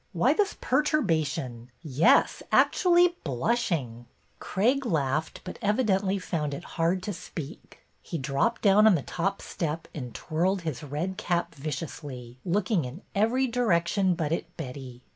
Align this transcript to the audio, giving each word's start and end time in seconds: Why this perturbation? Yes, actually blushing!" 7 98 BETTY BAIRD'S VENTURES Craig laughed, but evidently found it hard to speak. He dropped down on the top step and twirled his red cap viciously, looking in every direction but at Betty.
Why 0.13 0.33
this 0.33 0.55
perturbation? 0.59 1.69
Yes, 1.83 2.41
actually 2.51 3.17
blushing!" 3.23 3.85
7 3.93 3.97
98 3.99 3.99
BETTY 3.99 4.09
BAIRD'S 4.09 4.09
VENTURES 4.09 4.09
Craig 4.39 4.85
laughed, 4.91 5.41
but 5.43 5.59
evidently 5.61 6.17
found 6.17 6.53
it 6.55 6.63
hard 6.63 7.03
to 7.03 7.13
speak. 7.13 7.79
He 8.01 8.17
dropped 8.17 8.63
down 8.63 8.87
on 8.87 8.95
the 8.95 9.03
top 9.03 9.43
step 9.43 9.87
and 9.93 10.11
twirled 10.15 10.63
his 10.63 10.81
red 10.81 11.17
cap 11.17 11.53
viciously, 11.53 12.39
looking 12.43 12.83
in 12.83 13.03
every 13.13 13.45
direction 13.45 14.15
but 14.15 14.31
at 14.31 14.57
Betty. 14.57 15.03